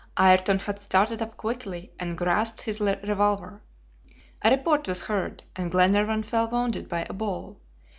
Ayrton 0.19 0.57
had 0.57 0.79
started 0.79 1.21
up 1.21 1.37
quickly 1.37 1.91
and 1.99 2.17
grasped 2.17 2.61
his 2.63 2.81
revolver. 2.81 3.61
A 4.41 4.49
report 4.49 4.87
was 4.87 5.01
heard, 5.01 5.43
and 5.55 5.69
Glenarvan 5.69 6.23
fell 6.23 6.47
wounded 6.49 6.89
by 6.89 7.05
a 7.07 7.13
ball. 7.13 7.59